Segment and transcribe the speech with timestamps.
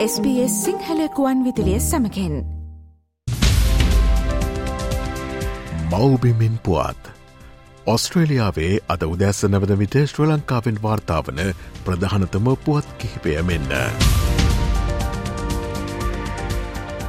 [0.00, 2.34] SBS සිංහලකුවන් විදිලිය සමකෙන්
[5.90, 7.10] මවබිමින් පුවත්
[7.86, 11.42] ඔස්ට්‍රේලියාවේ අද උදැස්ස නවද විට ශ්‍ර ලංකාවෙන් වාර්තාාවන
[11.84, 13.68] ප්‍රධානතම පුවත් කිහිපය මෙන්න.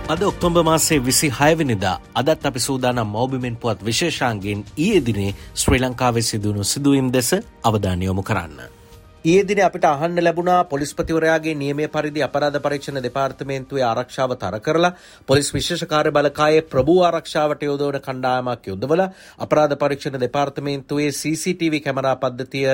[0.09, 6.63] අද ඔක්තොම්බ මාසේ විසි හයවනිදා අදත් අපි සූදානම් මෞබිමෙන් පුවත් විශේෂාන්ගෙන් ඊයදිනේ ශ්‍රී ලංකාවේ සිදුවුණු
[6.65, 7.29] සිදුවීම් දෙස
[7.63, 8.80] අවධානයොමු කරන්න.
[9.25, 14.95] ඊයේ දින අපිට අහන්න ලැබුණා පොලිස්පතිවරයාගේ නියමය පරිදි අපරාධ පරීක්ෂණ දෙපාර්තමේන්තුවේ ආරක්ෂාව තර කරලා
[15.27, 19.05] පොලිස් විශේෂ කාර්ය බලකායේ ප්‍රභූ ආරක්ෂාවට යොදවන කණ්ඩායමක් යොදවලා
[19.39, 22.65] අපරාධ පරීක්ෂණ දෙපාර්තමේන්තුවේ CCTV කැමරා පද්ධතිය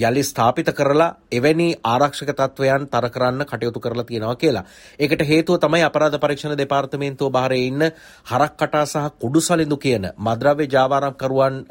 [0.00, 4.64] යලි ස්ථාපිත කරලා එවැනි ආරක්ෂක තත්ත්වයන් තර කරන්න කටයුතු කරලා තියෙනවා කියලා.
[4.98, 7.86] ඒකට හේතුව තමයි අපරාධ පරීක්ෂණ දෙපාර්තමේන්තුව බාරේ ඉන්න
[8.26, 11.62] හරක් කටා සහ කුඩු සලිඳු කියන මද්‍රව්‍ය ජාවාරම්කරුවන්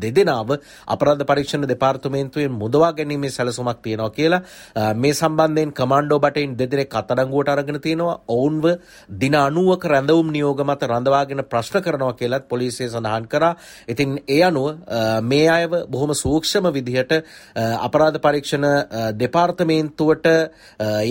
[0.00, 0.58] දෙදෙනාව
[0.88, 7.48] අපරාධ පරීක්ෂණ දෙපාර්තමේන්තුවෙන් මුදවා ගැනීමේ සැලසුමක් සැලසුමක් තියෙනවා කියලා මේ සම්බන්ධයෙන් කමාන්ඩෝ බටයින් දෙදෙනෙක් අත්අඩංගුවට
[7.48, 8.64] අරගෙන තියෙනවා ඔවුන්ව
[9.10, 13.56] දින 90ක රැඳවුම් නියෝග මත රඳවාගෙන ප්‍රශ්න කරනවා කියලත් පොලිසිය සඳහන් කරා.
[13.88, 14.78] ඉතින් ඒ අනුව
[15.22, 17.12] මේ අයව බොහොම සූක්ෂම විදිහට
[17.56, 18.66] අපරාධ පරීක්ෂණ
[19.14, 20.26] දෙපාර්තමේන්තුවට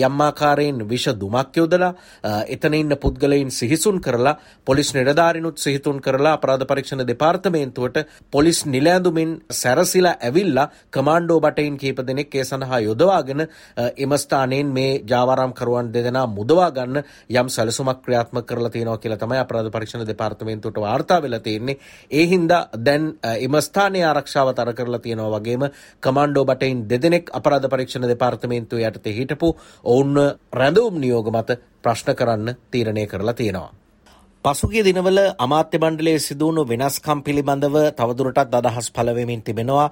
[0.00, 1.92] යම් ආකාරයෙන් විෂ දුමක් යොදලා
[2.48, 10.16] එතන ඉන්න පුද්ගලයින් සිහිසුන් කරලා පොලිස් නිලධාරිනුත් සිහිතුන් කරලා අපරාධ පරීක්ෂණ දෙපාර්තමේන්තුවට පොලිස් නිලැඳුමින් සැරසිලා
[10.20, 13.46] ඇවිල්ලා කමාන්ඩෝ බටයින් කීප දෙනෙක් ඒ සඳහා යොදවාගෙන
[13.96, 19.70] එම ස්ථානයෙන් මේ ජාවාරම්කරුවන් දෙදෙනා මුදවා ගන්න යම් සැලසුමක් ක්‍රියාත්මක කරලා තියෙනවා කියලා තමයි අපරාධ
[19.70, 21.78] පරීක්ෂණ දෙපාර්තමේන්තුවට වාර්තා වෙලා තියෙන්නේ.
[22.10, 23.06] ඒ හින්දා දැන්
[23.38, 25.68] එම ස්ථානයේ ආරක්ෂාව තර කරලා තියෙනවා වගේම
[26.02, 30.14] කමාන්ඩෝ බටයින් දෙදෙනෙක් අපරාධ පරීක්ෂණ දෙපාර්තමේන්තුව යටතේ හිටපු ඔවුන්
[30.52, 33.85] රැඳවුම් නියෝග මත ප්‍රශ්න කරන්න තීරණය කරලා තියෙනවා.
[34.46, 39.86] පසුගිය දිනවල අමාත්‍ය මණ්ඩලයේ සිදුවුණු වෙනස්කම් පිළිබඳව තවදුරටත් අදහස් පළවෙමින් තිබෙනවා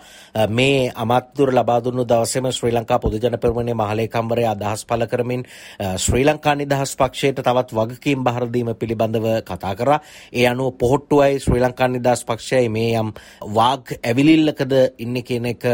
[0.50, 5.42] මේ අමාත්‍යදුර ලබා දුන්නු දවසේම ශ්‍රී ලංකා පොදුජන පෙරමුණේ මහලේකම්වරයා අදහස් පළ කරමින්
[5.98, 9.98] ශ්‍රී ලංකා නිදහස් පක්ෂයට තවත් වගකීම් බහර දීම පිළිබඳව කතා කරා.
[10.32, 13.12] ඒ අනුව පොහොට්ටුවයි ශ්‍රී ලංකා නිදහස් පක්ෂයයි මේ යම්
[13.50, 15.70] වාග් ඇවිලිල්ලකද ඉන්නේ කියන එක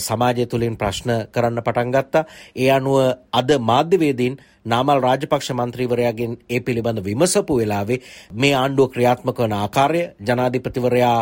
[0.00, 2.28] සමාජය තුලින් ප්‍රශ්න කරන්න පටන් ගත්තා.
[2.56, 2.98] ඒ අනුව
[3.32, 8.00] අද මාධ්‍යවේදීන් නාමල් රාජපක්ෂ මන්ත්‍රීවරයාගෙන් ඒ පිළිබඳ විමසපු වෙලාවේ
[8.34, 11.18] මේ ආණ්ඩුව ක්‍රියාත්මක වන ආකාරය ජනාධිපතිවරයා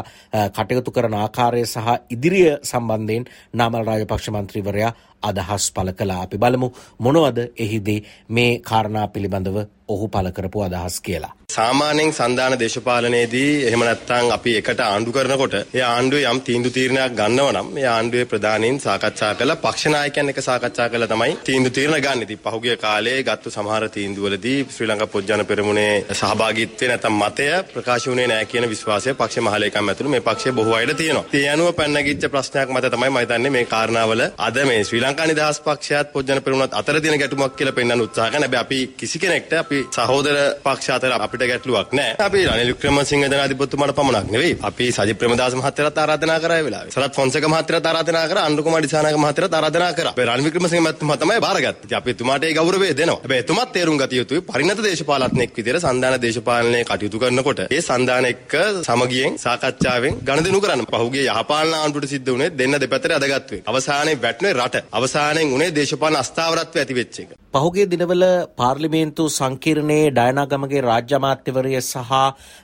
[0.51, 4.93] කටයුතු කරන ආකාරය සහ ඉදිරිය සම්බන්ධයෙන් නාමල් රාජපක්ෂ මන්ත්‍රීවරයා
[5.25, 6.69] අදහස් පළ කලා අපි බලමු
[7.01, 11.33] මොනවද එහිදී මේ කාරණා පිළිබඳව ඔහු පළ කරපු අදහස් කියලා.
[11.51, 17.49] සාමාන්‍යයෙන් සන්දාන දේශපාලනයේදී එහෙම නැත්නම් අපි එකට ආණ්ඩු කරනකොට ඒ ආණ්ඩුවේ යම් තීන්දුව තීරණයක් ගන්නව
[17.53, 22.23] නම් ඒ ආණ්ඩුවේ ප්‍රධානීන් සාකච්ඡා කරලා පක්ෂ නායකයන් එක්ක සාකච්ඡා කරලා තමයි තීන්දුව තීරණ ගන්න.
[22.25, 28.27] ඉතින් පහුගිය කාලේ ගත්තු සමහර තීන්දුවවලදී ශ්‍රී ලංකා පොත්ජන පෙරමුණේ සහභාගීත්වය නැත්නම් මතය ප්‍රකාශ වුණේ
[28.27, 31.27] නැහැ කියන විශ්වාසය පක්ෂ මහලේකම් ඇතුළු මේ පක්ෂයේ බොහෝ අයට තියෙනවා.
[31.35, 35.59] ඒ අනුව පැනනගිච්ච ප්‍රශ්නයක් මත තමයි මම හිතන්නේ මේ කාරණාවල අද මේ ශ්‍රී ලංකා නිදහස්
[35.61, 39.79] පක්ෂයත් පොත්ජන පෙරමුණත් අතර තියෙන ගැටුමක් කියලා පෙන්වන්න උත්සාහ කරන හැබැයි අපි කිසි කෙනෙක්ට අපි
[39.89, 42.17] සහෝදර පක්ෂ අතර අපිට ගැටලුවක් නැහැ.
[42.19, 44.57] අපි රනිල් වික්‍රමසිංහ ජනාධිපතිතුමාට පමණක් නෙවෙයි.
[44.63, 46.91] අපි සජිත් ප්‍රේමදාස මහත්තයාට ආරාධනා කරා ඒ වෙලාවේ.
[46.91, 48.45] සරත් ෆොන්සේක මහත්තයාට ආරාධනා කරා.
[48.45, 50.13] අනුර කුමාර දිසානායක මහත්තයාට ආරාධනා කරා.
[50.13, 51.85] අපි රනිල් වික්‍රමසිංහ මහත්මයා තමයි බාරගත්තේ.
[51.85, 53.19] ඉතින් අපි එතුමාට ඒ ගෞරවය දෙනවා.
[53.19, 58.55] හැබැයි එතුමත් තේරුම් ගත යුතුයි පරිණත දේශපාලඥයෙක් විදිහට සන්දාන දේශපාලනයේ කටයුතු කරනකොට ඒ සන්දාන එක්ක
[58.83, 60.87] සමගියෙන් සාකච්ඡාවෙන් ගනුදෙනු කරන්න.
[60.95, 63.65] පහුගිය යහපාලන ආණ්ඩුවට සිද්ධ වුණේ දෙන්න දෙපැත්තට අදගත්තු එක.
[63.67, 64.85] අවසානයේ වැටුනේ රට.
[65.05, 67.31] අවසානයෙන් උනේ දේශපාලන අස්ථාවරත්වය ඇති වෙච්ච එක.
[67.55, 68.23] පහුගිය දිනවල
[68.53, 72.15] පාර්ලිමේන්තු සංකීර්ණයේ ඩයනාගමගේ රාජ්‍ය අමාත්‍යවරය සහ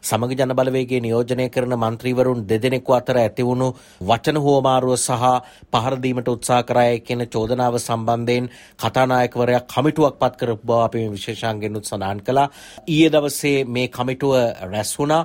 [0.03, 3.69] සමග ජන බලවේගේ නියෝජනය කරන මන්ත්‍රීවරුන් දෙදෙනෙකු අතර ඇතිවුණු
[4.03, 5.27] වචන හුවමාරුව සහ
[5.73, 8.49] පහරදීමට උත්සා කරයි කියන චෝදනාව සම්බන්ධයෙන්
[8.81, 12.49] කතානායකවරයා කමිටුවක් පත් කරපු බව අපි මේ විශේෂාංගෙනුත් සඳහන් කළා.
[12.89, 14.35] ඊයේ දවසේ මේ කමිටුව
[14.67, 15.23] රැස් වුණා.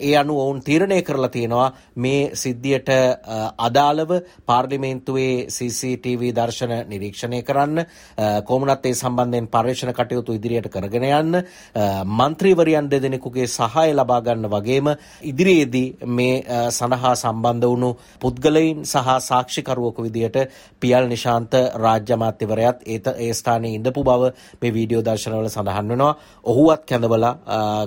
[0.00, 2.92] ඒ අනුව ඔවුන් තීරණය කරලා තියෙනවා මේ සිද්ධියට
[3.60, 4.10] අදාළව
[4.44, 7.86] පාර්ලිමේන්තුවේ CCTV දර්ශන නිරීක්ෂණය කරන්න
[8.44, 11.40] කොමුණත් ඒ සම්බන්ධයෙන් පර්යේෂණ කටයුතු ඉදිරියට කරගෙන යන්න
[12.14, 14.92] මන්ත්‍රීවරයන් දෙදෙනෙකුගේ සහය ලබා ගන්න වගේම
[15.24, 16.34] ඉදිරියේදී මේ
[16.70, 17.90] සඳහා සම්බන්ධ වුණු
[18.20, 20.38] පුද්ගලයින් සහ සාක්ෂිකරුවක විදියට
[20.80, 26.14] පියල් නිශාන්ත රාජ්‍ය අමාත්‍යවරයාත් ඒත ඒ ස්ථානයේ ඉඳපු බව මේ වීඩියෝ දර්ශනවල සඳහන් වෙනවා.
[26.44, 27.34] ඔහුවත් කැඳවලා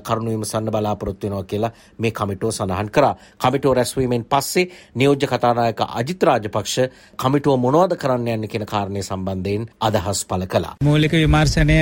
[0.02, 3.16] කරුණු විමසන්න බලාපොරොත්තු වෙනවා කියලා මේ කමිටුව සඳහන් කරා.
[3.40, 6.76] කමිටුව රැස්වීමෙන් පස්සේ නියෝජ්‍ය කතානායක අජිත් රාජපක්ෂ
[7.18, 10.76] කමිටුව මොනවද කරන්න යන්නේ කියන කාරණය සම්බන්ධයෙන් අදහස් පළ කළා.
[10.92, 11.80] මූලික විමර්ශනය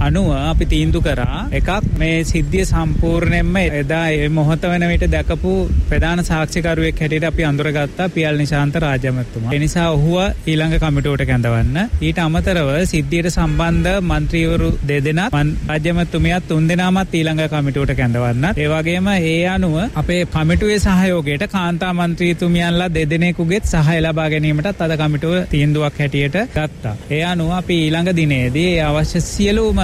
[0.00, 1.70] අනුව අපි තීන්දු කරා එකක්
[2.00, 5.52] මේ සිද්ධිය සම්පූර්ණයෙන්ම එදා ඒ මොහොත වෙන විට දැකපු
[5.88, 9.52] ප්‍රධාන සාක්ෂිකරුවෙක් හැටියට අපි අඳුරගත්තා පියල් නිශාන්ත රාජමතුමා.
[9.54, 11.78] ඒ නිසා ඔහුව ඊළඟ කමිටුවට කැඳවන්න.
[12.00, 18.46] ඊට අමතරව සිද්ධියට සම්බන්ධ മന്ത്രിවරු දෙදෙනා රාජමතුමියත් තුන්දෙනාමත් ඊළඟ කමිටුවට කැඳවන්න.
[18.56, 25.36] ඒ වගේම ඒ අනුව අපේ කමිටුවේ සහයෝගයට කාන්තා മന്ത്രിතුමියන්ලා දෙදෙනෙකුගේත් සහාය ලබා ගැනීමටත් අද කමිටුව
[25.50, 26.96] තීන්දුවක් හැටියට ගත්තා.
[27.10, 29.78] ඒ අනුව අපි ඊළඟ දිනේ විමර්ශනයේදී අවශ්‍ය සියලුම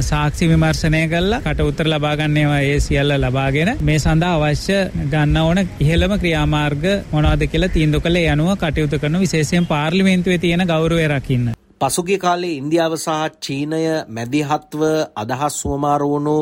[0.00, 4.76] සාක්ෂි විමර්ශනය කල්ලා කට උත්තර ලබාගන්නේවා ඒ සියල්ල ලබාගෙන මේ සඳහා අවශ්‍ය
[5.06, 11.08] ගන්න ඕන ඉහළම ක්‍රියාමාර්ග මොනවද කියලා තීන්දුව කළ යනුව කටයුතු කරන විශේෂයෙන් පාර්ලිමේන්තුවේ තියෙන ගෞරවය
[11.08, 11.50] රකින්න.
[11.80, 13.78] පසුගිය කාලේ ඉන්දියාව සහ චීනය
[14.08, 14.82] මැදිහත්ව
[15.16, 16.34] අදහස් සුවමාරුවුණු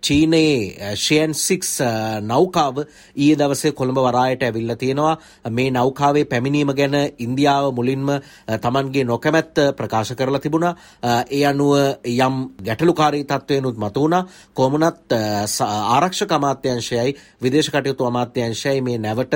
[0.00, 1.70] චීනයේ ෂයන් සික්ස්
[2.22, 2.76] නෞකාව
[3.16, 5.14] ඊය දවසේ කොළඹ වරායට ඇවිල්ල තියෙනවා.
[5.50, 8.12] මේ නෞකාවේ පැමිණීම ගැන ඉන්දියාව මුලින්ම
[8.58, 10.74] තමන්ගේ නොකැමැත්ත ප්‍රකාශ කරලා තිබුණා.
[11.28, 11.72] ඒ අනුව
[12.06, 14.22] යම් ගැටලුකාරී තත්ත්වයනුත් මතුවුණා.
[14.54, 15.12] කොමනත්
[15.88, 19.34] ආරක්ෂක අමාත්‍යංශයයි විදේශ කටයුතු අමාත්‍යංශයයි මේ නැවට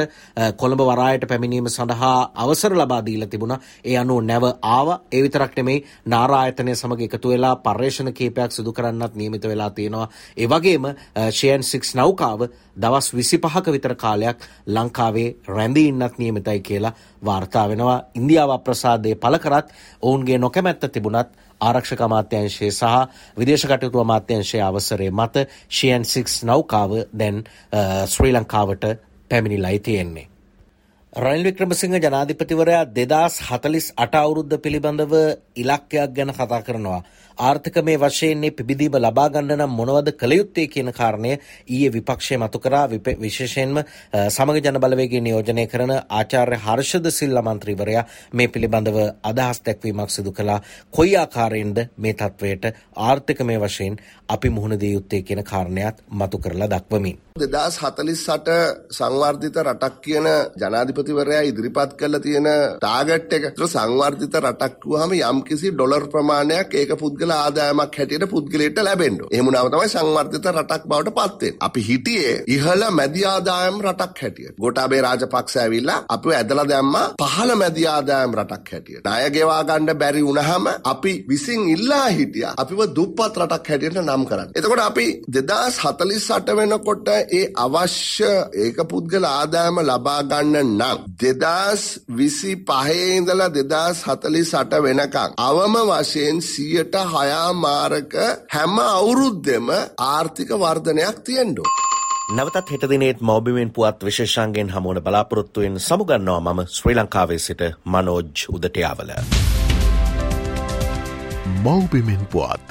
[0.56, 3.60] කොළඹ වරායට පැමිණීම සඳහා අවසර ලබා දීලා තිබුණා.
[3.84, 4.88] ඒ අනුව නැව ආව.
[5.12, 10.08] ඒ විතරක් නෙමෙයි නාරායතනය සමග එකතු වෙලා පර්යේෂණ කීපයක් සිදු කරන්නත් නියමිත වෙලා තියෙනවා.
[10.36, 10.84] ඒ වගේම
[11.30, 12.40] ෂයන් 6 නෞකාව
[12.76, 14.38] දවස් 25ක විතර කාලයක්
[14.68, 16.92] ලංකාවේ රැඳී ඉන්නත් නියමිතයි කියලා
[17.24, 18.02] වාර්තා වෙනවා.
[18.14, 21.30] ඉන්දියාව අප්‍රසාදයේ පළ කරත් ඔවුන්ගේ නොකැමැත්ත තිබුණත්
[21.60, 22.84] ආරක්ෂක අමාත්‍යංශය සහ
[23.36, 27.44] විදේශ කටයුතු අමාත්‍යංශයේ අවසරය මත ෂයන් 6 නෞකාව දැන්
[28.06, 28.84] ශ්‍රී ලංකාවට
[29.30, 30.31] පැමිණිලයි තියෙන්නේ.
[31.12, 35.12] රනිල් වික්‍රමසිංහ ජනාධිපතිවරයා දෙදස් හතලිස් අට අවුරුද්ධ පිළිබඳව
[35.54, 37.02] ඉලක්කයක් ගැන කතා කරනවා.
[37.38, 41.32] ආර්ථික මේ වශයෙන්නේ පිබිදීම ලබාගන්න නම් මොනවද කළයුත්තේ කියන කාරණය
[41.68, 42.88] ඊයේ විපක්ෂය මතු කරා
[43.18, 43.82] විශේෂයෙන්ම
[44.28, 50.60] සමග ජන බලවේගේ නියෝජනය කරන ආචාර්ය හර්ෂද සිල්ල මන්ත්‍රීවරයා මේ පිළිබඳව අදහස් දැක්වීමක් සිදු කළා
[50.90, 52.64] කොයි ආකාරයෙන්ද මේ තත්ත්වයට
[52.98, 57.18] ආර්ථික මේ වශයෙන් අපි මුහුණ දිය යුත්තේ කියන කාරණයක් මතු කරලා දක්වමින්.
[57.42, 58.48] දෙදස් හතලිස් සට
[58.90, 60.26] සංවර්ධිත රටක් කියන
[61.02, 67.96] ජනාධිපතිවරයා ඉදිරිපත් කළ තියෙන ටාගට් එක සංවර්ධිත රටක් වුවහම යම්කිසි ඩොලර් ප්‍රමාණයක් ඒක පුද්ගල ආදායමක්
[67.98, 69.18] හැටියට පුද්ගලයට ලැබෙන්න.
[69.26, 71.58] එහෙම වුණාම තමයි සංවර්ධිත රටක් බවට පත් වෙන්නේ.
[71.60, 74.56] අපි හිටියේ ඉහළ මැදි ආදායම් රටක් හැටියට.
[74.58, 79.04] ගෝඨාභය රාජපක්ෂ ඇවිල්ලා අපිව ඇදලා දැම්මා පහළ මැදි ආදායම් රටක් හැටියට.
[79.04, 84.54] ණය ගෙවා ගන්න බැරි වුණාම අපි විසින් ඉල්ලා හිටියා අපිව දුප්පත් රටක් හැටියට නම් කරන්න.
[84.54, 88.32] එතකොට අපි 2048 වෙනකොට ඒ අවශ්‍ය
[88.62, 90.91] ඒක පුද්ගල ආදායම ලබා ගන්න නම්
[91.22, 98.12] 2025 ඉඳලා 2048 වෙනකන් අවම වශයෙන් 100ට හයා මාරක
[98.54, 99.68] හැම අවුරුද්දෙම
[99.98, 101.70] ආර්ථික වර්ධනයක් තියෙන්ඩෝ.
[102.36, 109.10] නැවතත් හෙටදිනේත් මෞබිමෙන් පුවත් විශේෂන්ගෙන් හමුවන බලාපොරොත්තුවෙන් සමුගන්නවා මම ශ්‍රී ලංකාවේ සිට මනෝජ් උදටයාවල.
[111.64, 112.66] මෞබිමෙන් පුවත්.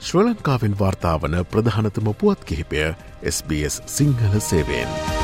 [0.00, 2.80] ශ්‍ර ලංකාවෙන් වාර්තාාවන ප්‍රධානතම පුවත් කිහිපය
[3.26, 5.23] SBS සිංහල සේවෙන්.